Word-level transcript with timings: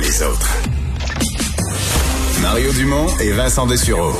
Les 0.00 0.22
autres. 0.22 0.58
Mario 2.42 2.72
Dumont 2.72 3.06
et 3.20 3.30
Vincent 3.30 3.66
Dessureau. 3.66 4.12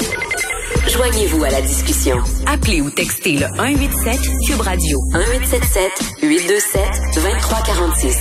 Joignez-vous 0.89 1.43
à 1.43 1.51
la 1.51 1.61
discussion. 1.61 2.17
Appelez 2.47 2.81
ou 2.81 2.91
textez 2.91 3.33
le 3.33 3.47
187 3.57 4.21
Cube 4.47 4.61
Radio 4.61 4.99
1877 5.13 5.91
827 6.23 6.83
2346. 7.17 8.19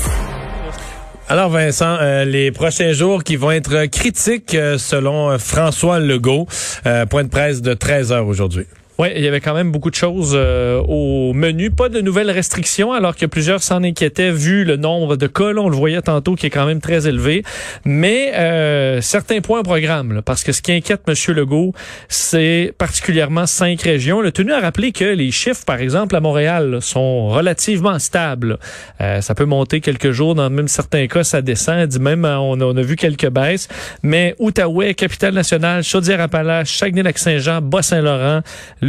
Alors 1.30 1.50
Vincent, 1.50 1.98
euh, 2.02 2.26
les 2.26 2.52
prochains 2.52 2.92
jours 2.92 3.23
qui 3.23 3.36
vont 3.36 3.52
être 3.52 3.86
critiques 3.86 4.56
euh, 4.56 4.78
selon 4.78 5.30
euh, 5.30 5.38
François 5.38 6.00
Legault. 6.00 6.48
Euh, 6.86 7.06
point 7.06 7.23
de 7.23 7.30
presse 7.30 7.62
de 7.62 7.73
13 7.73 8.12
heures 8.12 8.28
aujourd'hui. 8.28 8.66
Oui, 9.00 9.08
il 9.16 9.24
y 9.24 9.28
avait 9.28 9.42
quand 9.42 9.56
même 9.56 9.72
beaucoup 9.72 9.90
de 9.90 9.96
choses 9.96 10.34
euh, 10.36 10.80
au 10.88 11.34
menu. 11.34 11.72
Pas 11.72 11.90
de 11.90 12.00
nouvelles 12.00 12.30
restrictions, 12.30 12.94
alors 12.94 13.16
que 13.16 13.26
plusieurs 13.26 13.64
s'en 13.64 13.84
inquiétaient 13.84 14.32
vu 14.32 14.66
le 14.66 14.76
nombre 14.76 15.16
de 15.16 15.26
cas. 15.26 15.52
On 15.58 15.68
le 15.68 15.76
voyait 15.76 16.02
tantôt 16.04 16.36
qui 16.36 16.46
est 16.46 16.52
quand 16.52 16.68
même 16.68 16.80
très 16.80 17.08
élevé. 17.08 17.44
Mais 17.86 18.34
euh, 18.36 19.02
certains 19.02 19.42
points 19.42 19.62
au 19.62 19.64
programme, 19.64 20.14
là, 20.14 20.22
parce 20.22 20.44
que 20.44 20.52
ce 20.52 20.62
qui 20.62 20.74
inquiète 20.74 21.02
M. 21.08 21.16
Legault, 21.36 21.73
c'est 22.08 22.72
particulièrement 22.78 23.48
cinq 23.48 23.82
régions. 23.82 24.22
A 24.22 24.32
tenu 24.32 24.54
à 24.54 24.59
rappeler 24.59 24.92
que 24.92 25.06
les 25.06 25.32
chiffres, 25.32 25.66
par 25.66 25.80
exemple, 25.80 26.16
à 26.16 26.20
Montréal, 26.20 26.78
sont 26.80 27.30
relativement 27.30 27.98
stables. 27.98 28.60
Euh, 29.02 29.22
ça 29.22 29.34
peut 29.34 29.45
monter 29.45 29.82
quelques 29.82 30.12
jours, 30.12 30.36
dans 30.36 30.52
même 30.52 30.67
certains 30.67 31.08
cas, 31.08 31.23
ça 31.23 31.42
descend. 31.42 32.00
Même, 32.00 32.26
euh, 32.26 32.38
on 32.38 32.62
a, 32.62 32.66
on 32.66 32.78
a 32.78 32.82
vu 32.84 32.95
quelques 32.95 33.30
baisses. 33.30 33.70
Mais 34.04 34.36
Outaouais, 34.38 34.94
Capitale-Nationale, 34.94 35.84
Chaudière-Appalaches, 35.84 36.78
Saguenay-Lac-Saint-Jean, 36.78 37.62
Bas-Saint-Laurent, 37.62 38.42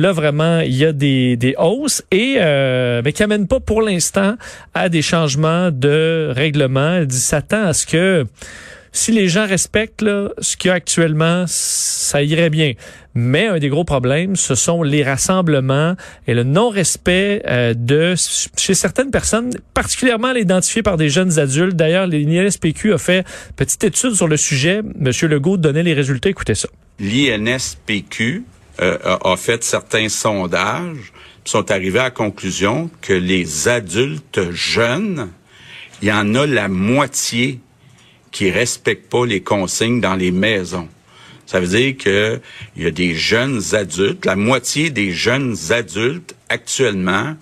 Là, 0.05 0.13
vraiment, 0.13 0.61
il 0.61 0.77
y 0.77 0.85
a 0.85 0.93
des, 0.93 1.39
des 1.39 1.55
hausses 1.57 2.05
et 2.11 2.35
euh, 2.37 3.01
mais 3.03 3.15
qui 3.15 3.23
amènent 3.23 3.47
pas 3.47 3.59
pour 3.59 3.81
l'instant 3.81 4.35
à 4.75 4.91
des 4.91 5.01
changements 5.01 5.71
de 5.71 6.31
règlement. 6.31 6.97
Elle 6.97 7.07
dit 7.07 7.17
s'attend 7.17 7.65
à 7.65 7.73
ce 7.73 7.87
que 7.87 8.27
si 8.93 9.13
les 9.13 9.29
gens 9.29 9.47
respectent 9.47 10.03
là, 10.03 10.29
ce 10.41 10.59
qu'il 10.59 10.69
y 10.69 10.73
a 10.73 10.75
actuellement, 10.75 11.47
ça 11.47 12.23
irait 12.23 12.51
bien. 12.51 12.75
Mais 13.15 13.47
un 13.47 13.59
des 13.59 13.71
gros 13.71 13.85
problèmes, 13.85 14.37
ce 14.37 14.55
sont 14.55 14.83
les 14.83 15.03
rassemblements 15.03 15.95
et 16.27 16.35
le 16.35 16.43
non-respect 16.43 17.41
euh, 17.47 17.73
de 17.73 18.15
chez 18.59 18.75
certaines 18.75 19.11
personnes, 19.11 19.53
particulièrement 19.73 20.35
l'identifier 20.35 20.83
par 20.83 20.99
des 20.99 21.09
jeunes 21.09 21.39
adultes. 21.39 21.77
D'ailleurs, 21.77 22.07
l'INSPQ 22.07 22.93
a 22.93 22.99
fait 22.99 23.21
une 23.21 23.55
petite 23.57 23.85
étude 23.85 24.13
sur 24.13 24.29
le 24.29 24.37
sujet. 24.37 24.83
Monsieur 24.99 25.29
Legault 25.29 25.57
donnait 25.57 25.83
les 25.83 25.95
résultats. 25.95 26.29
Écoutez 26.29 26.55
ça. 26.55 26.69
l'INSPQ 27.01 28.45
euh, 28.81 28.99
a, 29.03 29.37
fait 29.37 29.63
certains 29.63 30.09
sondages, 30.09 31.13
sont 31.45 31.71
arrivés 31.71 32.01
à 32.01 32.05
la 32.05 32.11
conclusion 32.11 32.91
que 33.03 33.13
les 33.13 33.69
adultes 33.69 34.51
jeunes, 34.51 35.31
il 36.03 36.09
y 36.09 36.13
en 36.13 36.35
a 36.35 36.47
la 36.47 36.69
moitié 36.69 37.61
qui 38.31 38.51
respectent 38.51 39.09
pas 39.09 39.27
les 39.27 39.43
consignes 39.43 40.01
dans 40.01 40.17
les 40.17 40.33
maisons. 40.33 40.89
Ça 41.47 41.61
veut 41.61 41.67
dire 41.67 41.97
que 41.97 42.41
il 42.77 42.83
y 42.83 42.87
a 42.87 42.91
des 42.91 43.15
jeunes 43.15 43.63
adultes, 43.73 44.25
la 44.25 44.35
moitié 44.35 44.91
des 44.91 45.13
jeunes 45.13 45.57
adultes 45.71 46.35
actuellement 46.49 47.37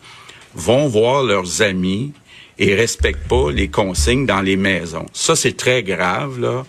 vont 0.54 0.88
voir 0.88 1.22
leurs 1.22 1.62
amis 1.62 2.12
et 2.58 2.74
respectent 2.74 3.28
pas 3.28 3.50
les 3.50 3.68
consignes 3.68 4.26
dans 4.26 4.42
les 4.42 4.56
maisons. 4.56 5.06
Ça 5.12 5.36
c'est 5.36 5.56
très 5.56 5.82
grave 5.82 6.40
là. 6.40 6.64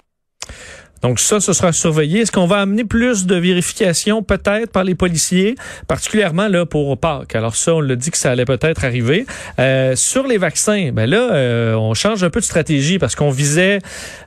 Donc 1.03 1.19
ça, 1.19 1.39
ce 1.39 1.53
sera 1.53 1.71
surveillé. 1.73 2.21
Est-ce 2.21 2.31
qu'on 2.31 2.47
va 2.47 2.59
amener 2.59 2.85
plus 2.85 3.25
de 3.25 3.35
vérifications 3.35 4.23
peut-être 4.23 4.71
par 4.71 4.83
les 4.83 4.95
policiers, 4.95 5.55
particulièrement 5.87 6.47
là 6.47 6.65
pour 6.65 6.97
Pâques? 6.97 7.35
Alors 7.35 7.55
ça, 7.55 7.75
on 7.75 7.81
l'a 7.81 7.95
dit 7.95 8.09
que 8.09 8.17
ça 8.17 8.31
allait 8.31 8.45
peut-être 8.45 8.85
arriver. 8.85 9.25
Euh, 9.59 9.95
sur 9.95 10.25
les 10.25 10.37
vaccins, 10.37 10.91
ben 10.93 11.09
là, 11.09 11.33
euh, 11.33 11.75
on 11.75 11.93
change 11.93 12.23
un 12.23 12.29
peu 12.29 12.39
de 12.39 12.45
stratégie 12.45 12.99
parce 12.99 13.15
qu'on 13.15 13.29
visait 13.29 13.79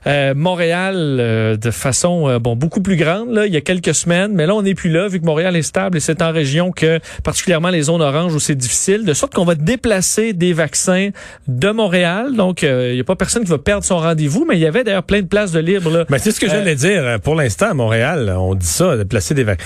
euh, 0.05 0.33
Montréal 0.35 0.95
euh, 1.19 1.57
de 1.57 1.71
façon 1.71 2.29
euh, 2.29 2.39
bon 2.39 2.55
beaucoup 2.55 2.81
plus 2.81 2.95
grande 2.95 3.31
là, 3.33 3.45
il 3.45 3.53
y 3.53 3.57
a 3.57 3.61
quelques 3.61 3.95
semaines, 3.95 4.33
mais 4.33 4.45
là 4.45 4.55
on 4.55 4.61
n'est 4.61 4.75
plus 4.75 4.89
là 4.89 5.07
vu 5.07 5.19
que 5.19 5.25
Montréal 5.25 5.55
est 5.55 5.61
stable 5.63 5.97
et 5.97 5.99
c'est 5.99 6.21
en 6.21 6.31
région 6.31 6.71
que 6.71 6.99
particulièrement 7.23 7.69
les 7.69 7.83
zones 7.83 8.01
oranges 8.01 8.33
où 8.33 8.39
c'est 8.39 8.55
difficile, 8.55 9.05
de 9.05 9.13
sorte 9.13 9.33
qu'on 9.33 9.45
va 9.45 9.55
déplacer 9.55 10.33
des 10.33 10.53
vaccins 10.53 11.09
de 11.47 11.69
Montréal. 11.71 12.35
Donc 12.35 12.61
il 12.61 12.95
y 12.95 12.99
a 12.99 13.03
pas 13.03 13.15
personne 13.15 13.43
qui 13.43 13.49
va 13.49 13.57
perdre 13.57 13.83
son 13.83 13.97
rendez-vous, 13.97 14.45
mais 14.47 14.55
il 14.55 14.61
y 14.61 14.65
avait 14.65 14.83
d'ailleurs 14.83 15.03
plein 15.03 15.21
de 15.21 15.27
places 15.27 15.51
de 15.51 15.59
libre 15.59 15.89
là. 15.89 16.05
Ben, 16.09 16.17
c'est 16.19 16.31
ce 16.31 16.39
que 16.39 16.47
j'allais 16.75 16.75
dire. 16.75 17.19
Pour 17.21 17.35
l'instant, 17.35 17.67
à 17.71 17.73
Montréal, 17.73 18.33
on 18.37 18.55
dit 18.55 18.65
ça, 18.65 18.97
de 18.97 19.03
placer 19.03 19.33
des 19.33 19.43
vac- 19.43 19.59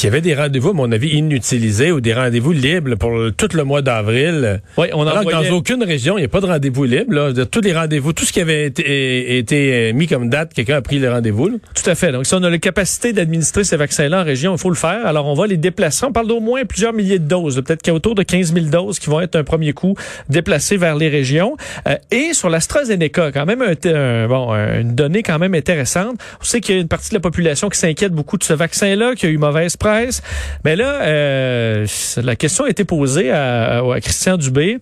Il 0.00 0.04
y 0.04 0.06
avait 0.08 0.20
des 0.20 0.34
rendez-vous, 0.34 0.70
à 0.70 0.72
mon 0.72 0.90
avis, 0.90 1.10
inutilisés 1.10 1.92
ou 1.92 2.00
des 2.00 2.12
rendez-vous 2.12 2.50
libres 2.52 2.96
pour 2.96 3.10
le- 3.12 3.30
tout 3.30 3.48
le 3.54 3.62
mois 3.64 3.82
d'avril. 3.82 4.60
Oui, 4.76 4.88
on 4.92 5.02
Alors 5.02 5.20
que 5.24 5.30
dans 5.50 5.56
aucune 5.56 5.84
région, 5.84 6.16
il 6.18 6.22
n'y 6.22 6.24
a 6.24 6.28
pas 6.28 6.40
de 6.40 6.46
rendez-vous 6.46 6.84
libre. 6.84 7.12
Là. 7.14 7.32
Tous 7.48 7.60
les 7.60 7.72
rendez-vous, 7.72 8.12
tout 8.12 8.24
ce 8.24 8.32
qui 8.32 8.40
avait 8.40 8.66
été, 8.66 9.38
été 9.38 9.92
mis 9.92 10.06
comme 10.08 10.28
date, 10.28 10.54
quelqu'un 10.54 10.76
a 10.76 10.82
pris 10.82 10.98
le 10.98 11.10
rendez-vous. 11.10 11.60
Tout 11.74 11.88
à 11.90 11.94
fait. 11.94 12.10
Donc, 12.10 12.26
si 12.26 12.34
on 12.34 12.42
a 12.42 12.50
la 12.50 12.58
capacité 12.58 13.12
d'administrer 13.12 13.62
ces 13.64 13.76
vaccins-là 13.76 14.22
en 14.22 14.24
région, 14.24 14.54
il 14.54 14.58
faut 14.58 14.70
le 14.70 14.74
faire. 14.76 15.06
Alors, 15.06 15.26
on 15.26 15.34
va 15.34 15.46
les 15.46 15.56
déplacer. 15.56 16.04
On 16.06 16.12
parle 16.12 16.26
d'au 16.26 16.40
moins 16.40 16.64
plusieurs 16.64 16.92
milliers 16.92 17.18
de 17.20 17.28
doses. 17.28 17.62
Peut-être 17.64 17.82
qu'il 17.82 17.92
y 17.92 17.94
a 17.94 17.96
autour 17.96 18.14
de 18.16 18.22
15 18.24 18.52
000 18.54 18.66
doses 18.66 18.98
qui 18.98 19.08
vont 19.08 19.20
être 19.20 19.36
un 19.36 19.44
premier 19.44 19.72
coup 19.72 19.94
déplacées 20.28 20.76
vers 20.78 20.96
les 20.96 21.08
régions. 21.08 21.56
Euh, 21.86 21.94
et 22.10 22.32
sur 22.32 22.48
l'AstraZeneca, 22.50 23.30
quand 23.30 23.46
même, 23.46 23.62
un, 23.62 23.88
un- 23.88 24.26
bon, 24.26 24.50
un- 24.52 24.80
une 24.80 24.94
donnée 24.96 25.22
quand 25.22 25.38
même 25.38 25.54
intéressante. 25.54 26.16
Sait 26.46 26.60
qu'il 26.60 26.76
y 26.76 26.78
a 26.78 26.80
une 26.80 26.86
partie 26.86 27.08
de 27.10 27.14
la 27.14 27.20
population 27.20 27.68
qui 27.68 27.78
s'inquiète 27.78 28.12
beaucoup 28.12 28.38
de 28.38 28.44
ce 28.44 28.52
vaccin-là, 28.52 29.16
qui 29.16 29.26
a 29.26 29.28
eu 29.28 29.36
mauvaise 29.36 29.76
presse. 29.76 30.22
Mais 30.64 30.76
là, 30.76 31.02
euh, 31.02 31.86
la 32.22 32.36
question 32.36 32.64
a 32.64 32.70
été 32.70 32.84
posée 32.84 33.32
à, 33.32 33.82
Christian 34.00 34.36
Dubé 34.36 34.78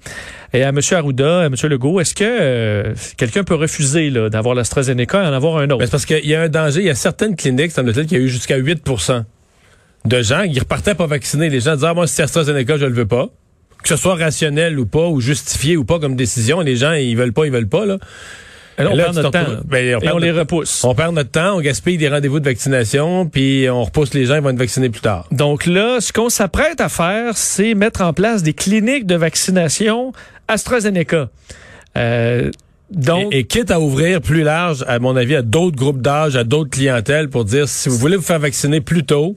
et 0.52 0.62
à 0.62 0.68
M. 0.68 0.80
Arruda, 0.90 1.40
à 1.40 1.46
M. 1.46 1.54
Legault. 1.62 2.00
Est-ce 2.00 2.14
que 2.14 2.24
euh, 2.24 2.94
quelqu'un 3.16 3.44
peut 3.44 3.54
refuser 3.54 4.10
d'avoir 4.10 4.54
l'AstraZeneca 4.54 5.24
et 5.24 5.26
en 5.26 5.32
avoir 5.32 5.56
un 5.56 5.70
autre? 5.70 5.86
C'est 5.86 5.90
parce 5.90 6.04
qu'il 6.04 6.26
y 6.26 6.34
a 6.34 6.42
un 6.42 6.48
danger. 6.50 6.80
Il 6.80 6.86
y 6.86 6.90
a 6.90 6.94
certaines 6.94 7.34
cliniques, 7.34 7.72
semble-t-il, 7.72 8.06
qu'il 8.06 8.18
y 8.18 8.20
a 8.20 8.24
eu 8.24 8.28
jusqu'à 8.28 8.58
8% 8.58 9.24
de 10.04 10.22
gens 10.22 10.46
qui 10.46 10.58
repartaient 10.60 10.94
pas 10.94 11.06
vaccinés. 11.06 11.48
Les 11.48 11.60
gens 11.60 11.76
disaient, 11.76 11.86
ah, 11.88 11.94
moi, 11.94 12.06
si 12.06 12.16
c'est 12.16 12.24
AstraZeneca, 12.24 12.76
je 12.76 12.84
le 12.84 12.92
veux 12.92 13.06
pas. 13.06 13.28
Que 13.82 13.88
ce 13.88 13.96
soit 13.96 14.16
rationnel 14.16 14.78
ou 14.78 14.84
pas, 14.84 15.08
ou 15.08 15.22
justifié 15.22 15.78
ou 15.78 15.84
pas 15.84 15.98
comme 15.98 16.14
décision, 16.14 16.60
les 16.60 16.76
gens, 16.76 16.92
ils 16.92 17.16
veulent 17.16 17.32
pas, 17.32 17.46
ils 17.46 17.52
veulent 17.52 17.68
pas, 17.68 17.86
là. 17.86 17.98
On 18.78 18.82
Là, 18.96 19.04
perd 19.04 19.16
notre 19.16 19.30
temps. 19.30 19.46
ben, 19.64 19.96
on 19.96 20.00
et 20.00 20.10
on 20.12 20.18
les 20.18 20.30
repousse. 20.32 20.82
On 20.84 20.94
perd 20.94 21.14
notre 21.14 21.30
temps, 21.30 21.56
on 21.56 21.60
gaspille 21.60 21.96
des 21.96 22.08
rendez-vous 22.08 22.40
de 22.40 22.44
vaccination, 22.44 23.26
puis 23.26 23.66
on 23.70 23.84
repousse 23.84 24.14
les 24.14 24.26
gens, 24.26 24.34
ils 24.36 24.40
vont 24.42 24.50
être 24.50 24.58
vaccinés 24.58 24.88
plus 24.90 25.00
tard. 25.00 25.26
Donc 25.30 25.66
là, 25.66 26.00
ce 26.00 26.12
qu'on 26.12 26.28
s'apprête 26.28 26.80
à 26.80 26.88
faire, 26.88 27.36
c'est 27.36 27.74
mettre 27.74 28.00
en 28.02 28.12
place 28.12 28.42
des 28.42 28.52
cliniques 28.52 29.06
de 29.06 29.14
vaccination 29.14 30.12
AstraZeneca. 30.48 31.28
Euh, 31.96 32.50
donc, 32.90 33.32
Et, 33.32 33.40
et 33.40 33.44
quitte 33.44 33.70
à 33.70 33.80
ouvrir 33.80 34.20
plus 34.20 34.42
large, 34.42 34.84
à 34.88 34.98
mon 34.98 35.16
avis, 35.16 35.36
à 35.36 35.42
d'autres 35.42 35.76
groupes 35.76 36.02
d'âge, 36.02 36.36
à 36.36 36.44
d'autres 36.44 36.70
clientèles, 36.70 37.28
pour 37.28 37.44
dire, 37.44 37.68
si 37.68 37.88
vous 37.88 37.96
voulez 37.96 38.16
vous 38.16 38.22
faire 38.22 38.38
vacciner 38.38 38.80
plus 38.80 39.04
tôt, 39.04 39.36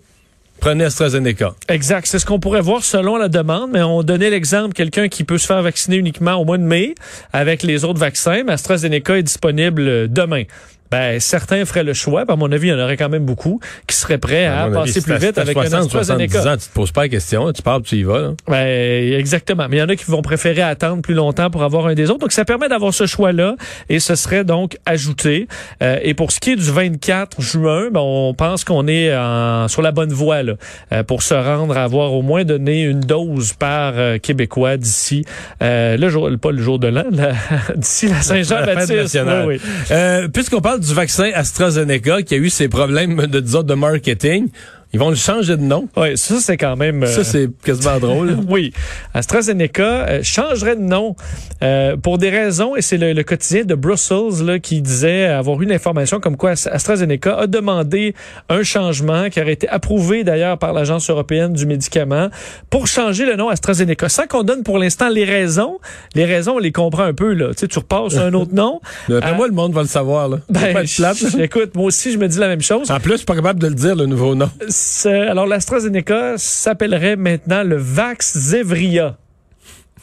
prenez 0.59 0.85
AstraZeneca. 0.85 1.55
exact, 1.69 2.07
c'est 2.07 2.19
ce 2.19 2.25
qu'on 2.25 2.39
pourrait 2.39 2.61
voir 2.61 2.83
selon 2.83 3.17
la 3.17 3.29
demande, 3.29 3.71
mais 3.71 3.81
on 3.81 4.03
donnait 4.03 4.29
l'exemple 4.29 4.73
quelqu'un 4.73 5.07
qui 5.07 5.23
peut 5.23 5.37
se 5.37 5.47
faire 5.47 5.61
vacciner 5.61 5.97
uniquement 5.97 6.35
au 6.35 6.45
mois 6.45 6.57
de 6.57 6.63
mai 6.63 6.95
avec 7.33 7.63
les 7.63 7.83
autres 7.85 7.99
vaccins, 7.99 8.43
mais 8.45 8.53
AstraZeneca 8.53 9.17
est 9.17 9.23
disponible 9.23 10.11
demain. 10.11 10.43
Ben, 10.91 11.19
certains 11.19 11.65
feraient 11.65 11.83
le 11.83 11.93
choix. 11.93 12.23
À 12.27 12.35
mon 12.35 12.51
avis, 12.51 12.67
il 12.67 12.71
y 12.71 12.73
en 12.73 12.79
aurait 12.79 12.97
quand 12.97 13.09
même 13.09 13.25
beaucoup 13.25 13.59
qui 13.87 13.95
seraient 13.95 14.17
prêts 14.17 14.45
à, 14.45 14.63
avis, 14.63 14.73
passer 14.73 14.91
si 14.93 15.01
plus 15.01 15.17
vite 15.17 15.37
avec 15.37 15.55
un 15.57 15.61
60, 15.69 15.89
70 15.91 16.23
AstraZeneca. 16.23 16.53
ans, 16.53 16.57
tu 16.57 16.67
te 16.67 16.73
poses 16.73 16.91
pas 16.91 17.01
la 17.01 17.09
question, 17.09 17.51
tu 17.51 17.61
tu 17.83 17.95
y 17.97 18.03
vas. 18.03 18.19
là. 18.19 18.31
Ben, 18.47 19.13
exactement. 19.13 19.67
Mais 19.69 19.77
il 19.77 19.79
y 19.79 19.83
en 19.83 19.89
a 19.89 19.95
qui 19.95 20.05
vont 20.05 20.21
préférer 20.21 20.61
attendre 20.61 21.01
plus 21.01 21.13
longtemps 21.13 21.49
pour 21.49 21.63
avoir 21.63 21.87
un 21.87 21.93
des 21.93 22.09
autres. 22.09 22.19
Donc, 22.19 22.31
ça 22.31 22.45
permet 22.45 22.69
d'avoir 22.69 22.93
ce 22.93 23.05
choix-là 23.05 23.55
et 23.89 23.99
ce 23.99 24.15
serait 24.15 24.43
donc 24.43 24.77
ajouté. 24.85 25.47
Euh, 25.83 25.99
et 26.01 26.13
pour 26.13 26.31
ce 26.31 26.39
qui 26.39 26.51
est 26.51 26.55
du 26.55 26.71
24 26.71 27.41
juin, 27.41 27.89
ben, 27.91 27.99
on 28.01 28.33
pense 28.33 28.63
qu'on 28.63 28.87
est 28.87 29.15
en- 29.15 29.67
sur 29.67 29.81
la 29.81 29.91
bonne 29.91 30.11
voie 30.13 30.43
là, 30.43 30.53
euh, 30.93 31.03
pour 31.03 31.21
se 31.23 31.33
rendre 31.33 31.77
à 31.77 31.83
avoir 31.83 32.13
au 32.13 32.21
moins 32.21 32.43
donné 32.43 32.83
une 32.83 32.99
dose 33.01 33.53
par 33.53 33.93
euh, 33.95 34.17
Québécois 34.17 34.77
d'ici 34.77 35.25
euh, 35.61 35.97
le 35.97 36.09
jour, 36.09 36.29
pas 36.41 36.51
le 36.51 36.61
jour 36.61 36.79
de 36.79 36.87
l'an, 36.87 37.03
la- 37.11 37.33
d'ici 37.75 38.07
la 38.07 38.21
Saint-Jean-Baptiste. 38.21 38.93
nationale. 38.95 39.45
Oui, 39.47 39.59
oui. 39.63 39.71
Euh, 39.91 40.27
Puisqu'on 40.27 40.61
parle 40.61 40.76
du 40.77 40.93
vaccin 40.93 41.31
AstraZeneca 41.33 42.21
qui 42.23 42.35
a 42.35 42.37
eu 42.37 42.49
ses 42.49 42.67
problèmes 42.67 43.27
de, 43.27 43.39
disons, 43.39 43.63
de 43.63 43.73
marketing, 43.73 44.49
Ils 44.93 44.99
vont 44.99 45.09
le 45.09 45.15
changer 45.15 45.57
de 45.57 45.61
nom. 45.61 45.87
Oui, 45.97 46.17
ça, 46.17 46.35
c'est 46.39 46.57
quand 46.57 46.75
même... 46.77 47.03
euh, 47.03 47.07
Ça, 47.07 47.23
c'est 47.23 47.49
quasiment 47.63 47.99
drôle. 47.99 48.37
Oui, 48.49 48.71
AstraZeneca 49.13 49.83
euh, 50.07 50.19
changerait 50.23 50.75
de 50.75 50.81
nom 50.81 51.15
euh, 51.61 51.97
pour 51.97 52.17
des 52.17 52.29
raisons, 52.29 52.75
et 52.75 52.81
c'est 52.81 52.97
le, 52.97 53.13
le 53.13 53.23
quotidien 53.23 53.63
de 53.65 53.75
Brussels 53.75 54.45
là, 54.45 54.59
qui 54.59 54.81
disait 54.81 55.25
avoir 55.25 55.59
eu 55.61 55.65
une 55.65 55.71
information 55.71 56.19
comme 56.19 56.37
quoi 56.37 56.51
AstraZeneca 56.51 57.35
a 57.37 57.47
demandé 57.47 58.13
un 58.49 58.63
changement 58.63 59.29
qui 59.29 59.41
aurait 59.41 59.53
été 59.53 59.67
approuvé 59.67 60.23
d'ailleurs 60.23 60.57
par 60.57 60.71
l'Agence 60.73 61.09
européenne 61.09 61.53
du 61.53 61.65
médicament 61.65 62.29
pour 62.69 62.87
changer 62.87 63.25
le 63.25 63.35
nom 63.35 63.49
AstraZeneca. 63.49 64.07
Sans 64.09 64.27
qu'on 64.27 64.43
donne 64.43 64.63
pour 64.63 64.77
l'instant 64.77 65.09
les 65.09 65.25
raisons, 65.25 65.79
les 66.15 66.25
raisons, 66.25 66.53
on 66.55 66.59
les 66.59 66.71
comprend 66.71 67.03
un 67.03 67.13
peu. 67.13 67.33
Là. 67.33 67.49
Tu 67.49 67.59
sais, 67.61 67.67
tu 67.67 67.79
repasses 67.79 68.15
un 68.17 68.33
autre 68.33 68.53
nom. 68.53 68.79
D'après 69.09 69.31
Ah. 69.31 69.35
moi, 69.35 69.47
le 69.47 69.53
monde 69.53 69.73
va 69.73 69.81
le 69.81 69.87
savoir. 69.87 70.29
Là. 70.29 70.37
Ben, 70.49 70.73
plate, 70.73 70.99
là. 70.99 71.13
écoute, 71.43 71.75
moi 71.75 71.85
aussi, 71.85 72.11
je 72.11 72.17
me 72.17 72.27
dis 72.27 72.37
la 72.39 72.47
même 72.47 72.61
chose. 72.61 72.89
En 72.91 72.99
plus, 72.99 73.11
je 73.13 73.17
suis 73.17 73.25
pas 73.25 73.35
capable 73.35 73.59
de 73.59 73.67
le 73.67 73.73
dire, 73.75 73.95
le 73.95 74.05
nouveau 74.05 74.35
nom. 74.35 74.49
C'est- 74.79 75.27
Alors, 75.27 75.47
l'AstraZeneca 75.47 76.33
s'appellerait 76.37 77.15
maintenant 77.15 77.63
le 77.63 77.77
Vaxzevria. 77.77 79.17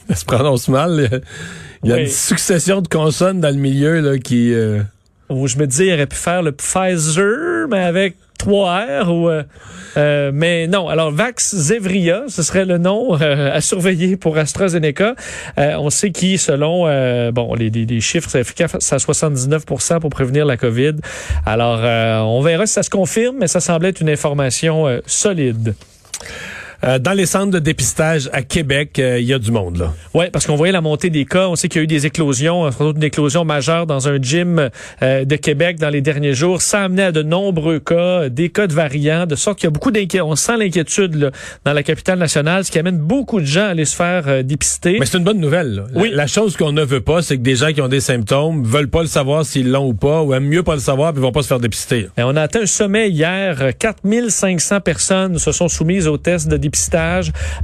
Ça 0.08 0.16
se 0.16 0.24
prononce 0.24 0.68
mal. 0.68 1.22
Il 1.82 1.90
y 1.90 1.92
a 1.92 1.96
Oui. 1.96 2.02
une 2.02 2.08
succession 2.08 2.80
de 2.82 2.88
consonnes 2.88 3.40
dans 3.40 3.54
le 3.54 3.60
milieu 3.60 4.00
là, 4.00 4.18
qui... 4.18 4.52
euh, 4.52 4.82
Où 5.30 5.46
je 5.46 5.56
me 5.58 5.66
dis, 5.66 5.84
il 5.86 5.92
aurait 5.94 6.06
pu 6.06 6.16
faire 6.16 6.42
le 6.42 6.52
Pfizer, 6.52 7.68
mais 7.70 7.84
avec 7.84 8.16
trois 8.38 8.84
R. 9.02 9.10
Ou, 9.10 9.28
euh, 9.28 9.42
euh, 9.96 10.30
mais 10.34 10.66
non, 10.66 10.88
alors 10.88 11.10
Vaxzevria, 11.10 12.24
ce 12.28 12.42
serait 12.42 12.64
le 12.64 12.78
nom 12.78 13.20
euh, 13.20 13.54
à 13.54 13.60
surveiller 13.60 14.16
pour 14.16 14.36
AstraZeneca. 14.36 15.14
Euh, 15.58 15.76
on 15.78 15.90
sait 15.90 16.10
qui, 16.10 16.38
selon 16.38 16.84
bon 17.32 17.54
les, 17.54 17.70
les, 17.70 18.00
chiffres, 18.00 18.28
c'est 18.28 18.40
efficace 18.40 18.92
à 18.92 18.96
79% 18.96 20.00
pour 20.00 20.10
prévenir 20.10 20.46
la 20.46 20.56
COVID. 20.56 20.94
Alors, 21.46 21.80
on 22.28 22.40
verra 22.40 22.66
si 22.66 22.74
ça 22.74 22.82
se 22.82 22.90
confirme, 22.90 23.36
mais 23.38 23.46
ça 23.46 23.60
semblait 23.60 23.90
être 23.90 24.00
une 24.00 24.10
information 24.10 25.00
solide. 25.06 25.74
Euh, 26.84 26.98
dans 26.98 27.12
les 27.12 27.26
centres 27.26 27.50
de 27.50 27.58
dépistage 27.58 28.28
à 28.32 28.42
Québec, 28.42 28.98
euh, 28.98 29.18
il 29.18 29.26
y 29.26 29.32
a 29.32 29.38
du 29.38 29.50
monde. 29.50 29.78
là. 29.78 29.92
Oui, 30.12 30.26
parce 30.32 30.46
qu'on 30.46 30.56
voyait 30.56 30.72
la 30.72 30.80
montée 30.80 31.10
des 31.10 31.24
cas. 31.24 31.48
On 31.48 31.56
sait 31.56 31.68
qu'il 31.68 31.78
y 31.78 31.82
a 31.82 31.84
eu 31.84 31.86
des 31.86 32.06
éclosions, 32.06 32.62
autres 32.62 32.94
une 32.96 33.02
éclosion 33.02 33.44
majeure 33.44 33.86
dans 33.86 34.08
un 34.08 34.20
gym 34.20 34.68
euh, 35.02 35.24
de 35.24 35.36
Québec 35.36 35.78
dans 35.78 35.88
les 35.88 36.00
derniers 36.02 36.34
jours. 36.34 36.62
Ça 36.62 36.80
a 36.80 36.84
amené 36.84 37.04
à 37.04 37.12
de 37.12 37.22
nombreux 37.22 37.78
cas, 37.80 38.28
des 38.28 38.50
cas 38.50 38.66
de 38.66 38.74
variants, 38.74 39.26
de 39.26 39.34
sorte 39.34 39.58
qu'il 39.58 39.66
y 39.66 39.68
a 39.68 39.70
beaucoup 39.70 39.90
d'inquiétude. 39.90 40.20
On 40.26 40.36
sent 40.36 40.56
l'inquiétude 40.58 41.32
dans 41.64 41.72
la 41.72 41.82
capitale 41.82 42.18
nationale, 42.18 42.64
ce 42.64 42.70
qui 42.70 42.78
amène 42.78 42.98
beaucoup 42.98 43.40
de 43.40 43.46
gens 43.46 43.62
à 43.64 43.68
aller 43.68 43.84
se 43.86 43.96
faire 43.96 44.24
euh, 44.28 44.42
dépister. 44.42 44.98
Mais 45.00 45.06
c'est 45.06 45.16
une 45.18 45.24
bonne 45.24 45.40
nouvelle. 45.40 45.74
là. 45.74 45.84
La- 45.92 46.00
Oui. 46.02 46.10
La, 46.12 46.26
chose 46.26 46.56
qu'on 46.56 46.72
ne 46.72 46.82
veut 46.84 47.00
pas, 47.00 47.22
c'est 47.22 47.36
que 47.38 47.42
des 47.42 47.56
gens 47.56 47.72
qui 47.72 47.80
ont 47.80 47.88
des 47.88 48.00
symptômes 48.00 48.62
veulent 48.64 48.90
pas 48.90 49.00
le 49.02 49.08
savoir 49.08 49.44
s'ils 49.46 49.70
l'ont 49.70 49.88
ou 49.88 49.94
pas, 49.94 50.22
ou 50.22 50.34
aiment 50.34 50.48
mieux 50.48 50.62
pas 50.62 50.74
le 50.74 50.80
savoir, 50.80 51.12
puis 51.12 51.22
vont 51.22 51.32
pas 51.32 51.42
se 51.42 51.48
faire 51.48 51.60
dépister. 51.60 52.08
Et 52.18 52.22
on 52.22 52.36
a 52.36 52.42
atteint 52.42 52.62
un 52.62 52.66
sommet 52.66 53.08
hier. 53.10 53.70
4500 53.78 54.80
personnes 54.80 55.38
se 55.38 55.50
sont 55.52 55.68
soumises 55.68 56.06
au 56.08 56.18
test 56.18 56.46
de 56.48 56.56
dépistage. 56.58 56.73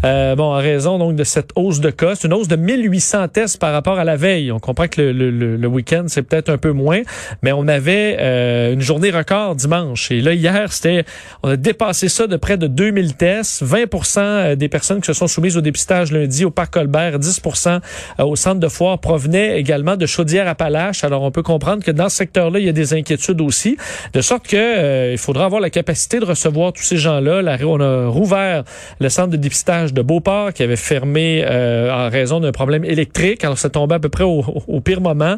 Euh, 0.05 0.35
bon, 0.37 0.45
en 0.55 0.59
raison 0.59 0.99
donc 0.99 1.17
de 1.17 1.25
cette 1.25 1.51
hausse 1.57 1.81
de 1.81 1.91
cas. 1.91 2.15
C'est 2.15 2.29
une 2.29 2.35
hausse 2.35 2.49
de 2.49 2.57
1800 2.57 3.29
tests 3.29 3.59
par 3.59 3.73
rapport 3.73 3.99
à 3.99 4.05
la 4.05 4.17
veille. 4.17 4.53
On 4.53 4.59
comprend 4.59 4.89
que 4.89 5.01
le, 5.01 5.13
le- 5.31 5.57
le- 5.57 5.69
week-end, 5.69 6.05
c'est 6.09 6.23
peut-être 6.23 6.49
un 6.49 6.59
peu 6.59 6.73
moins, 6.73 7.01
mais 7.43 7.53
on 7.53 7.69
avait 7.69 8.17
euh, 8.19 8.73
une 8.73 8.81
journée 8.81 9.11
record 9.11 9.55
dimanche. 9.55 10.11
Et 10.11 10.21
là, 10.21 10.33
hier, 10.35 10.73
c'était, 10.73 11.05
on 11.43 11.51
a 11.51 11.57
dépassé 11.57 12.09
ça 12.09 12.27
de 12.27 12.37
près 12.37 12.57
de 12.57 12.67
2000 12.67 13.15
tests. 13.15 13.63
20% 13.65 14.57
des 14.57 14.69
personnes 14.69 15.01
qui 15.01 15.07
se 15.07 15.13
sont 15.13 15.29
soumises 15.29 15.57
au 15.57 15.61
dépistage 15.61 16.11
lundi 16.13 16.45
au 16.45 16.51
Parc 16.51 16.73
Colbert, 16.75 17.19
10% 17.19 17.81
euh, 18.19 18.25
au 18.25 18.37
centre 18.37 18.61
de 18.61 18.69
foire 18.69 18.99
provenaient 18.99 19.59
également 19.59 19.97
de 19.97 20.07
Chaudière-Appalaches. 20.07 21.05
Alors, 21.05 21.23
on 21.23 21.31
peut 21.31 21.43
comprendre 21.43 21.85
que 21.85 21.91
dans 21.91 22.09
ce 22.09 22.17
secteur-là, 22.17 22.59
il 22.59 22.67
y 22.67 22.69
a 22.69 22.73
des 22.73 22.95
inquiétudes 22.95 23.41
aussi. 23.41 23.77
De 24.13 24.21
sorte 24.21 24.47
que 24.49 24.57
euh, 24.57 25.13
il 25.13 25.19
faudra 25.19 25.45
avoir 25.45 25.61
la 25.61 25.71
capacité 25.71 26.19
de 26.21 26.25
recevoir 26.25 26.73
tous 26.73 26.83
ces 26.83 26.97
gens-là. 26.97 27.43
On 27.65 27.81
a 27.81 28.07
rouvert 28.09 28.65
le 29.01 29.09
centre 29.09 29.31
de 29.31 29.37
dépistage 29.37 29.95
de 29.95 30.03
Beauport 30.03 30.53
qui 30.53 30.63
avait 30.63 30.77
fermé 30.77 31.43
euh, 31.45 31.91
en 31.91 32.11
raison 32.11 32.39
d'un 32.39 32.53
problème 32.53 32.85
électrique. 32.85 33.43
Alors, 33.45 33.59
ça 33.59 33.71
tombait 33.71 33.95
à 33.95 33.99
peu 33.99 34.11
près 34.11 34.25
au, 34.25 34.81
pire 34.85 35.01
moment. 35.01 35.37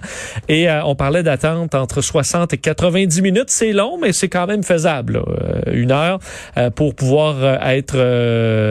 Et 0.49 0.69
euh, 0.69 0.85
on 0.85 0.97
parlait 0.97 1.23
d'attente 1.23 1.75
entre 1.75 2.01
60 2.01 2.53
et 2.53 2.59
90 2.59 3.23
minutes. 3.23 3.49
C'est 3.49 3.73
long, 3.73 3.99
mais 4.01 4.13
c'est 4.13 4.29
quand 4.29 4.47
même 4.47 4.65
faisable. 4.65 5.23
Euh, 5.27 5.61
une 5.73 5.93
heure 5.93 6.19
pour 6.75 6.95
pouvoir 6.95 7.63
être 7.67 7.97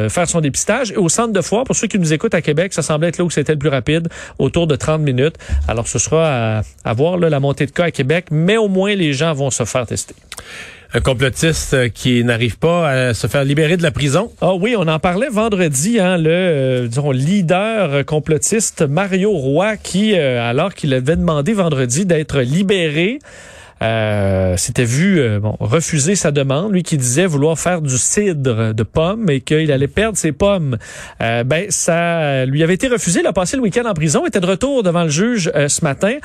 faire 0.09 0.27
son 0.27 0.41
dépistage. 0.41 0.91
Et 0.91 0.97
au 0.97 1.09
centre 1.09 1.33
de 1.33 1.41
foire, 1.41 1.63
pour 1.63 1.75
ceux 1.75 1.87
qui 1.87 1.97
nous 1.97 2.13
écoutent 2.13 2.33
à 2.33 2.41
Québec, 2.41 2.73
ça 2.73 2.81
semblait 2.81 3.07
être 3.09 3.17
là 3.17 3.23
où 3.23 3.29
c'était 3.29 3.53
le 3.53 3.59
plus 3.59 3.69
rapide, 3.69 4.09
autour 4.39 4.67
de 4.67 4.75
30 4.75 5.01
minutes. 5.01 5.35
Alors, 5.67 5.87
ce 5.87 5.99
sera 5.99 6.63
à, 6.83 6.93
voir 6.93 7.17
la 7.17 7.39
montée 7.39 7.65
de 7.65 7.71
cas 7.71 7.85
à 7.85 7.91
Québec, 7.91 8.25
mais 8.31 8.57
au 8.57 8.67
moins 8.67 8.93
les 8.93 9.13
gens 9.13 9.33
vont 9.33 9.51
se 9.51 9.63
faire 9.63 9.85
tester. 9.85 10.15
Un 10.93 10.99
complotiste 10.99 11.73
euh, 11.73 11.87
qui 11.87 12.21
n'arrive 12.25 12.57
pas 12.57 12.89
à 12.89 13.13
se 13.13 13.27
faire 13.27 13.45
libérer 13.45 13.77
de 13.77 13.83
la 13.83 13.91
prison. 13.91 14.29
Ah 14.41 14.55
oui, 14.55 14.75
on 14.77 14.89
en 14.89 14.99
parlait 14.99 15.29
vendredi, 15.29 16.01
hein, 16.01 16.17
le 16.17 16.29
euh, 16.29 17.13
leader 17.13 17.93
euh, 17.93 18.03
complotiste 18.03 18.81
Mario 18.81 19.31
Roy, 19.31 19.77
qui, 19.77 20.17
euh, 20.17 20.41
alors 20.41 20.73
qu'il 20.73 20.93
avait 20.93 21.15
demandé 21.15 21.53
vendredi 21.53 22.05
d'être 22.05 22.41
libéré, 22.41 23.19
s'était 24.57 24.83
vu 24.83 25.39
bon, 25.39 25.55
refuser 25.59 26.15
sa 26.15 26.31
demande, 26.31 26.71
lui 26.71 26.83
qui 26.83 26.97
disait 26.97 27.25
vouloir 27.25 27.57
faire 27.57 27.81
du 27.81 27.97
cidre 27.97 28.73
de 28.73 28.83
pommes 28.83 29.27
et 29.29 29.41
qu'il 29.41 29.71
allait 29.71 29.87
perdre 29.87 30.17
ses 30.17 30.33
pommes. 30.33 30.77
Euh, 31.19 31.43
ben 31.43 31.65
ça 31.69 32.45
lui 32.45 32.61
avait 32.61 32.75
été 32.75 32.89
refusé. 32.89 33.21
Il 33.21 33.27
a 33.27 33.33
passé 33.33 33.57
le 33.57 33.63
week-end 33.63 33.85
en 33.85 33.95
prison, 33.95 34.27
était 34.27 34.39
de 34.39 34.45
retour 34.45 34.83
devant 34.83 35.03
le 35.03 35.09
juge 35.09 35.51
ce 35.67 35.83
matin 35.83 36.17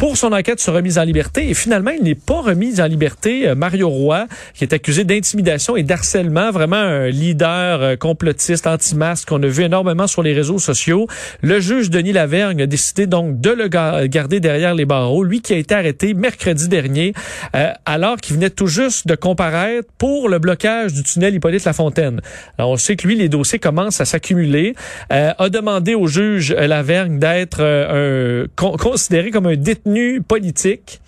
pour 0.00 0.16
son 0.16 0.32
enquête 0.32 0.60
sur 0.60 0.72
remise 0.72 0.96
en 0.96 1.02
liberté. 1.04 1.50
Et 1.50 1.52
finalement, 1.52 1.90
il 1.90 2.02
n'est 2.02 2.14
pas 2.14 2.40
remis 2.40 2.80
en 2.80 2.86
liberté. 2.86 3.46
Euh, 3.46 3.54
Mario 3.54 3.90
Roy, 3.90 4.26
qui 4.54 4.64
est 4.64 4.72
accusé 4.72 5.04
d'intimidation 5.04 5.76
et 5.76 5.82
d'harcèlement, 5.82 6.50
vraiment 6.52 6.76
un 6.78 7.08
leader 7.08 7.82
euh, 7.82 7.96
complotiste 7.96 8.66
anti-masque 8.66 9.28
qu'on 9.28 9.42
a 9.42 9.46
vu 9.46 9.62
énormément 9.62 10.06
sur 10.06 10.22
les 10.22 10.32
réseaux 10.32 10.58
sociaux. 10.58 11.06
Le 11.42 11.60
juge 11.60 11.90
Denis 11.90 12.14
Lavergne 12.14 12.62
a 12.62 12.66
décidé 12.66 13.06
donc 13.06 13.42
de 13.42 13.50
le 13.50 13.68
ga- 13.68 14.08
garder 14.08 14.40
derrière 14.40 14.74
les 14.74 14.86
barreaux. 14.86 15.22
Lui 15.22 15.42
qui 15.42 15.52
a 15.52 15.58
été 15.58 15.74
arrêté 15.74 16.14
mercredi 16.14 16.68
dernier, 16.68 17.12
euh, 17.54 17.70
alors 17.84 18.16
qu'il 18.16 18.36
venait 18.36 18.48
tout 18.48 18.68
juste 18.68 19.06
de 19.06 19.14
comparaître 19.14 19.90
pour 19.98 20.30
le 20.30 20.38
blocage 20.38 20.94
du 20.94 21.02
tunnel 21.02 21.34
Hippolyte 21.34 21.66
Lafontaine. 21.66 22.22
Alors, 22.56 22.70
on 22.70 22.76
sait 22.78 22.96
que 22.96 23.06
lui, 23.06 23.16
les 23.16 23.28
dossiers 23.28 23.58
commencent 23.58 24.00
à 24.00 24.06
s'accumuler. 24.06 24.74
Euh, 25.12 25.32
a 25.36 25.50
demandé 25.50 25.94
au 25.94 26.06
juge 26.06 26.52
euh, 26.56 26.66
Lavergne 26.66 27.18
d'être 27.18 27.58
euh, 27.60 28.46
considéré 28.56 29.30
comme 29.30 29.44
un 29.44 29.56
détenu 29.56 29.89
politique. 30.26 31.00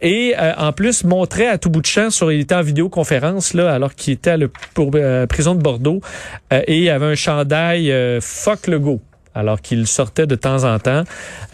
Et 0.00 0.34
euh, 0.38 0.52
en 0.56 0.72
plus, 0.72 1.04
montrait 1.04 1.46
à 1.46 1.58
tout 1.58 1.70
bout 1.70 1.80
de 1.80 1.86
champ 1.86 2.10
sur 2.10 2.32
il 2.32 2.40
était 2.40 2.54
en 2.54 2.62
vidéoconférence 2.62 3.54
là, 3.54 3.72
alors 3.72 3.94
qu'il 3.94 4.14
était 4.14 4.30
à 4.30 4.36
la 4.36 5.26
prison 5.26 5.54
de 5.54 5.62
Bordeaux 5.62 6.00
euh, 6.52 6.62
et 6.66 6.80
il 6.80 6.90
avait 6.90 7.06
un 7.06 7.14
chandail 7.14 7.92
euh, 7.92 8.20
fuck 8.20 8.66
le 8.66 8.78
go. 8.78 9.00
Alors 9.34 9.62
qu'il 9.62 9.86
sortait 9.86 10.26
de 10.26 10.34
temps 10.34 10.64
en 10.64 10.78
temps. 10.78 11.04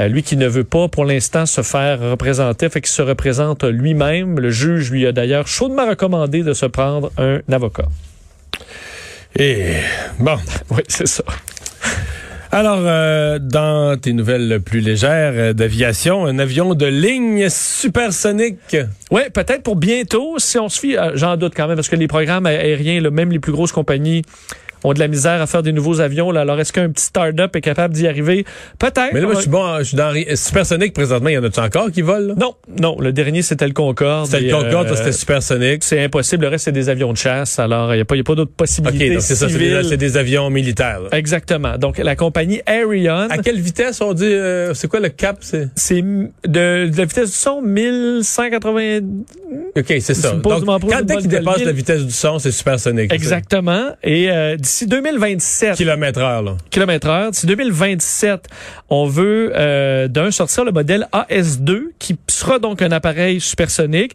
Euh, 0.01 0.09
lui 0.09 0.25
qui 0.25 0.37
ne 0.37 0.49
veut 0.49 0.65
pas 0.65 0.89
pour 0.89 1.05
l'instant 1.05 1.47
se 1.47 1.63
faire 1.63 2.01
représenter, 2.01 2.69
fait 2.69 2.81
qu'il 2.81 2.91
se 2.91 3.03
représente 3.03 3.63
lui-même. 3.63 4.41
Le 4.41 4.51
juge 4.51 4.91
lui 4.91 5.07
a 5.07 5.13
d'ailleurs 5.13 5.47
chaudement 5.47 5.87
recommandé 5.89 6.43
de 6.43 6.55
se 6.55 6.67
prendre 6.67 7.13
un 7.19 7.41
avocat. 7.53 7.87
Et 9.39 9.75
bon. 10.19 10.39
Oui, 10.71 10.83
c'est 10.89 11.07
ça. 11.07 11.23
Alors, 12.51 12.81
euh, 12.81 13.39
dans 13.39 13.99
tes 14.01 14.15
nouvelles 14.15 14.61
plus 14.65 14.81
légères 14.81 15.35
euh, 15.35 15.53
d'aviation, 15.53 16.25
un 16.25 16.39
avion 16.39 16.75
de 16.75 16.87
ligne 16.87 17.51
supersonique. 17.51 18.75
Oui, 19.11 19.23
peut-être 19.35 19.63
pour 19.63 19.77
bientôt, 19.77 20.39
si 20.39 20.59
on 20.59 20.71
se 20.71 20.81
fie, 20.81 20.97
euh, 20.97 21.11
j'en 21.15 21.37
doute 21.37 21.53
quand 21.55 21.67
même, 21.67 21.77
parce 21.77 21.91
que 21.91 21.97
les 21.97 22.09
programmes 22.09 22.47
aériens, 22.47 23.03
même 23.11 23.33
les 23.33 23.39
plus 23.39 23.53
grosses 23.53 23.73
compagnies, 23.73 24.23
ont 24.85 24.93
de 24.93 24.99
la 24.99 25.09
misère 25.09 25.41
à 25.41 25.47
faire 25.47 25.63
des 25.63 25.73
nouveaux 25.73 26.01
avions. 26.01 26.31
Là. 26.31 26.43
Alors, 26.43 26.61
est-ce 26.61 26.73
qu'un 26.73 26.91
petit 26.91 27.05
start-up 27.05 27.55
est 27.55 27.61
capable 27.61 27.95
d'y 27.95 28.07
arriver? 28.07 28.45
Peut-être. 28.79 29.13
Mais 29.13 29.21
là, 29.21 29.27
moi, 29.27 29.35
je 29.37 29.41
suis 29.41 29.51
bon, 29.51 29.79
je 29.79 29.85
suis 29.85 29.97
dans 29.97 30.13
supersonique 30.35 30.93
présentement. 30.93 31.29
Il 31.29 31.35
y 31.35 31.39
en 31.39 31.45
a-tu 31.45 31.61
encore 31.61 31.91
qui 31.91 32.03
volent? 32.03 32.29
là? 32.29 32.35
Non, 32.37 32.55
non, 32.81 32.97
le 33.01 33.13
dernier, 33.13 33.43
c'était 33.43 33.67
le 33.67 33.73
Concorde. 33.73 34.27
C'était 34.27 34.45
le 34.45 34.51
Concorde, 34.53 34.89
euh, 34.89 34.95
c'était 34.97 35.13
supersonique. 35.13 35.85
C'est 35.85 36.03
impossible. 36.03 36.45
Le 36.45 36.49
reste, 36.49 36.67
c'est 36.67 36.73
des 36.73 36.89
avions 36.89 37.13
de 37.13 37.19
chasse. 37.19 37.59
Alors, 37.59 37.93
il 37.95 37.97
n'y 37.97 38.03
a 38.03 38.05
pas, 38.05 38.15
il 38.15 38.19
y 38.19 38.21
a 38.21 38.25
pas 38.25 38.35
d'autres 38.35 38.51
OK, 38.53 38.57
possibilités 38.57 39.11
donc 39.11 39.23
c'est 39.23 39.35
ça, 39.35 39.49
c'est 39.49 39.97
des, 39.97 40.17
avions 40.17 40.51
militaires. 40.51 41.01
là. 41.01 41.17
Exactement. 41.17 41.77
Donc, 41.79 41.99
la 41.99 42.17
compagnie 42.17 42.61
Ariane, 42.67 43.31
À 43.31 43.39
quelle 43.39 43.61
vitesse 43.61 44.01
on 44.01 44.13
dit, 44.15 44.25
euh, 44.25 44.75
c'est 44.75 44.89
quoi 44.89 45.01
le 45.01 45.09
cap? 45.09 45.39
C'est... 45.41 45.69
de, 46.03 46.31
de 46.47 46.97
la 46.97 47.05
vitesse 47.05 47.31
du 47.31 47.37
son 47.37 47.63
1180. 47.63 49.01
OK, 49.77 49.95
c'est 50.01 50.15
ça. 50.15 50.33
Donc, 50.33 50.65
quand 50.67 51.03
dès 51.05 51.17
qu'il 51.17 51.29
dépasse 51.29 51.65
la 51.65 51.73
vitesse 51.73 52.05
du 52.05 52.13
son, 52.13 52.39
c'est 52.39 52.53
supersonique. 52.53 53.13
Exactement. 53.13 53.91
Et 54.03 54.31
euh, 54.31 54.57
d'ici 54.69 54.87
2027, 54.87 55.77
Kilomètre 55.77 56.21
heure, 56.21 56.43
là. 56.43 56.57
km 56.71 57.09
heure. 57.09 57.31
D'ici 57.31 57.47
2027, 57.47 58.49
on 58.91 59.07
veut 59.07 59.51
euh, 59.57 60.09
d'un 60.09 60.31
sortir 60.31 60.65
le 60.65 60.73
modèle 60.73 61.09
AS2 61.13 61.85
qui 61.99 62.17
sera 62.29 62.59
donc 62.59 62.83
un 62.83 62.93
appareil 62.93 63.41
supersonique. 63.41 64.13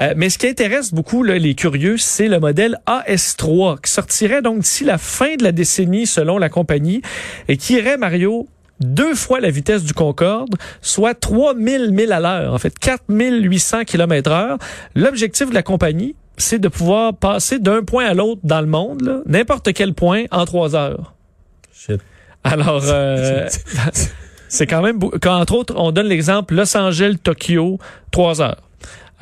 Euh, 0.00 0.14
mais 0.16 0.30
ce 0.30 0.38
qui 0.38 0.46
intéresse 0.46 0.94
beaucoup 0.94 1.22
là, 1.22 1.38
les 1.38 1.54
curieux, 1.54 1.98
c'est 1.98 2.28
le 2.28 2.40
modèle 2.40 2.78
AS3 2.86 3.82
qui 3.82 3.92
sortirait 3.92 4.40
donc 4.40 4.60
d'ici 4.60 4.84
la 4.84 4.96
fin 4.96 5.36
de 5.36 5.44
la 5.44 5.52
décennie 5.52 6.06
selon 6.06 6.38
la 6.38 6.48
compagnie 6.48 7.02
et 7.48 7.58
qui 7.58 7.74
irait, 7.74 7.98
Mario, 7.98 8.48
deux 8.80 9.14
fois 9.14 9.40
la 9.40 9.50
vitesse 9.50 9.84
du 9.84 9.92
Concorde, 9.92 10.56
soit 10.80 11.12
3000 11.12 11.92
milles 11.92 12.12
à 12.12 12.20
l'heure, 12.20 12.54
en 12.54 12.58
fait 12.58 12.78
4800 12.78 13.84
km 13.84 14.30
heure. 14.30 14.58
L'objectif 14.94 15.50
de 15.50 15.54
la 15.54 15.62
compagnie, 15.62 16.16
c'est 16.40 16.58
de 16.58 16.68
pouvoir 16.68 17.14
passer 17.14 17.58
d'un 17.58 17.82
point 17.82 18.06
à 18.06 18.14
l'autre 18.14 18.40
dans 18.44 18.60
le 18.60 18.66
monde, 18.66 19.22
n'importe 19.26 19.72
quel 19.72 19.94
point, 19.94 20.24
en 20.30 20.44
trois 20.44 20.74
heures. 20.74 21.14
Shit. 21.72 22.00
Alors, 22.44 22.82
euh, 22.86 23.48
c'est 24.48 24.66
quand 24.66 24.82
même... 24.82 24.98
Quand, 25.20 25.38
entre 25.38 25.54
autres, 25.54 25.74
on 25.76 25.92
donne 25.92 26.06
l'exemple 26.06 26.54
Los 26.54 26.76
Angeles, 26.76 27.16
Tokyo, 27.22 27.78
trois 28.10 28.40
heures. 28.40 28.62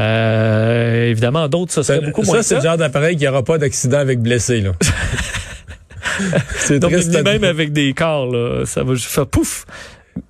Euh, 0.01 1.11
évidemment, 1.11 1.49
d'autres, 1.49 1.73
ça 1.73 1.83
serait 1.83 2.01
beaucoup 2.01 2.23
moins 2.23 2.37
ça, 2.37 2.43
c'est 2.43 2.55
le 2.57 2.61
genre 2.61 2.77
d'appareil 2.77 3.17
qui 3.17 3.25
n'aura 3.25 3.43
pas 3.43 3.59
d'accident 3.59 3.99
avec 3.99 4.21
blessé. 4.21 4.61
Là. 4.61 4.73
c'est 6.57 6.79
Donc, 6.79 6.93
même 6.93 7.43
avec 7.45 7.73
des 7.73 7.93
corps, 7.95 8.31
là, 8.31 8.65
ça 8.65 8.85
va 8.85 8.95
juste 8.95 9.11
faire 9.11 9.27
pouf. 9.27 9.67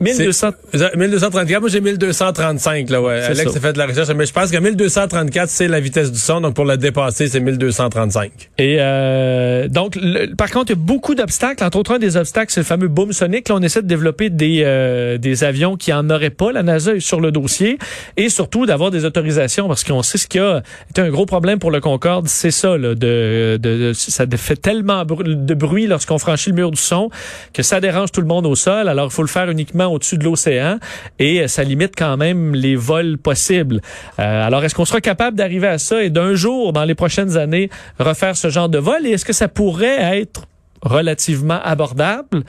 1200... 0.00 0.48
1234, 0.96 1.60
moi 1.60 1.68
j'ai 1.68 1.80
1235 1.80 2.90
là 2.90 3.00
ouais. 3.02 3.20
Alex 3.22 3.56
a 3.56 3.60
fait 3.60 3.72
de 3.72 3.78
la 3.78 3.86
recherche, 3.86 4.08
mais 4.10 4.26
je 4.26 4.32
pense 4.32 4.50
que 4.50 4.56
1234 4.56 5.48
c'est 5.48 5.68
la 5.68 5.80
vitesse 5.80 6.12
du 6.12 6.18
son, 6.18 6.40
donc 6.40 6.54
pour 6.54 6.64
la 6.64 6.76
dépasser 6.76 7.28
c'est 7.28 7.40
1235. 7.40 8.30
Et 8.58 8.76
euh, 8.80 9.68
donc, 9.68 9.96
le- 9.96 10.34
par 10.34 10.50
contre, 10.50 10.70
il 10.72 10.76
y 10.76 10.78
a 10.78 10.82
beaucoup 10.82 11.14
d'obstacles. 11.14 11.62
Entre 11.64 11.78
autres, 11.78 11.92
un 11.94 11.98
des 11.98 12.16
obstacles, 12.16 12.52
c'est 12.52 12.60
le 12.60 12.64
fameux 12.64 12.88
boom 12.88 13.12
sonic. 13.12 13.48
Là, 13.48 13.54
on 13.56 13.62
essaie 13.62 13.82
de 13.82 13.86
développer 13.86 14.30
des, 14.30 14.62
euh, 14.64 15.18
des 15.18 15.44
avions 15.44 15.76
qui 15.76 15.92
en 15.92 16.08
auraient 16.10 16.30
pas. 16.30 16.52
La 16.52 16.62
NASA 16.62 16.94
est 16.94 17.00
sur 17.00 17.20
le 17.20 17.30
dossier. 17.30 17.78
Et 18.16 18.28
surtout, 18.28 18.66
d'avoir 18.66 18.90
des 18.90 19.04
autorisations, 19.04 19.68
parce 19.68 19.84
qu'on 19.84 20.02
sait 20.02 20.18
ce 20.18 20.26
qui 20.26 20.38
a 20.38 20.62
été 20.90 21.00
un 21.00 21.10
gros 21.10 21.26
problème 21.26 21.58
pour 21.58 21.70
le 21.70 21.80
Concorde, 21.80 22.28
c'est 22.28 22.50
ça. 22.50 22.76
Là, 22.76 22.94
de, 22.94 23.56
de, 23.56 23.56
de- 23.58 23.92
ça 23.94 24.24
fait 24.36 24.56
tellement 24.56 25.04
de 25.04 25.54
bruit 25.54 25.86
lorsqu'on 25.86 26.18
franchit 26.18 26.50
le 26.50 26.56
mur 26.56 26.70
du 26.70 26.80
son 26.80 27.10
que 27.52 27.62
ça 27.62 27.80
dérange 27.80 28.12
tout 28.12 28.20
le 28.20 28.26
monde 28.26 28.46
au 28.46 28.54
sol. 28.54 28.88
Alors, 28.88 29.06
il 29.06 29.12
faut 29.14 29.22
le 29.22 29.28
faire 29.28 29.50
uniquement 29.50 29.77
au-dessus 29.86 30.18
de 30.18 30.24
l'océan. 30.24 30.78
Et 31.18 31.46
ça 31.48 31.62
limite 31.64 31.94
quand 31.96 32.16
même 32.16 32.54
les 32.54 32.76
vols 32.76 33.18
possibles. 33.18 33.80
Euh, 34.18 34.46
alors, 34.46 34.64
est-ce 34.64 34.74
qu'on 34.74 34.84
sera 34.84 35.00
capable 35.00 35.36
d'arriver 35.36 35.68
à 35.68 35.78
ça 35.78 36.02
et 36.02 36.10
d'un 36.10 36.34
jour, 36.34 36.72
dans 36.72 36.84
les 36.84 36.94
prochaines 36.94 37.36
années, 37.36 37.70
refaire 37.98 38.36
ce 38.36 38.48
genre 38.48 38.68
de 38.68 38.78
vol? 38.78 39.06
Et 39.06 39.10
est-ce 39.10 39.24
que 39.24 39.32
ça 39.32 39.48
pourrait 39.48 40.18
être 40.18 40.46
relativement 40.82 41.60
abordable? 41.62 42.44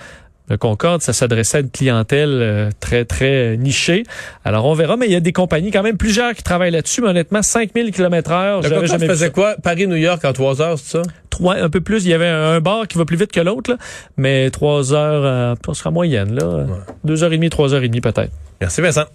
Le 0.50 0.58
Concorde, 0.58 1.02
ça 1.02 1.14
s'adressait 1.14 1.58
à 1.58 1.62
une 1.62 1.70
clientèle 1.70 2.40
euh, 2.42 2.70
très, 2.80 3.06
très 3.06 3.56
nichée. 3.58 4.04
Alors, 4.44 4.66
on 4.66 4.74
verra, 4.74 4.98
mais 4.98 5.06
il 5.06 5.12
y 5.12 5.16
a 5.16 5.20
des 5.20 5.34
compagnies, 5.34 5.72
quand 5.72 5.84
même 5.84 5.98
plusieurs 5.98 6.34
qui 6.34 6.44
travaillent 6.44 6.72
là-dessus, 6.72 7.02
mais 7.02 7.10
honnêtement, 7.10 7.42
5000 7.42 7.92
km 7.92 8.32
heure, 8.32 8.58
Le 8.58 8.64
j'avais 8.64 8.76
Concorde 8.76 8.92
jamais 8.92 9.06
vu 9.06 9.12
faisait 9.12 9.26
ça. 9.28 9.32
quoi? 9.32 9.56
Paris-New 9.62 9.96
York 9.96 10.26
en 10.26 10.34
3 10.34 10.62
heures, 10.62 10.80
c'est 10.80 10.98
ça? 10.98 11.02
Trois, 11.30 11.56
un 11.56 11.70
peu 11.70 11.82
plus. 11.82 12.04
Il 12.06 12.10
y 12.10 12.14
avait 12.14 12.28
un, 12.28 12.60
bar 12.60 12.88
qui 12.88 12.98
va 12.98 13.06
plus 13.06 13.18
vite 13.18 13.32
que 13.32 13.40
l'autre, 13.40 13.72
là, 13.72 13.78
mais 14.18 14.50
trois 14.50 14.94
heures, 14.94 15.24
euh, 15.24 15.56
on 15.68 15.74
sera 15.74 15.92
moyenne, 15.92 16.36
là. 16.36 16.66
Deux 17.04 17.24
heures 17.24 17.32
et 17.32 17.38
demie, 17.38 17.50
trois 17.50 17.74
heures 17.74 17.84
et 17.84 17.88
demie 17.88 18.02
peut-être. 18.02 18.32
Merci 18.60 18.82
Vincent. 18.82 19.06